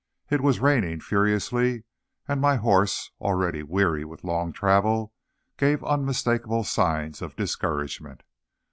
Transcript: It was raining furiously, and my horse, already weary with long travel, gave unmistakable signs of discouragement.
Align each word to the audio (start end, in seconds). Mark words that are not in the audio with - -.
It 0.31 0.41
was 0.41 0.59
raining 0.59 0.99
furiously, 0.99 1.83
and 2.27 2.41
my 2.41 2.55
horse, 2.55 3.11
already 3.21 3.61
weary 3.61 4.03
with 4.03 4.23
long 4.23 4.51
travel, 4.51 5.13
gave 5.57 5.83
unmistakable 5.83 6.63
signs 6.63 7.21
of 7.21 7.35
discouragement. 7.35 8.23